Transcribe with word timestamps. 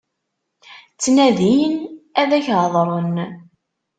Ttnadin 0.93 1.73
ad 2.21 2.31
ak-hedṛen. 2.37 3.15